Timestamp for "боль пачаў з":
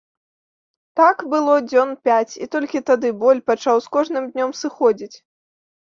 3.25-3.95